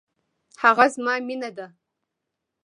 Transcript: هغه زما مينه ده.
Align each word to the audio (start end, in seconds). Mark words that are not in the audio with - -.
هغه 0.63 0.85
زما 0.93 1.13
مينه 1.27 1.49
ده. 1.57 1.67